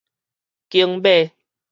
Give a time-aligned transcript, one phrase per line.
[0.67, 1.29] 景尾